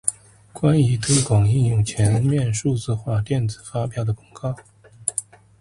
[0.51, 4.55] 关于推广应用全面数字化电子发票的公告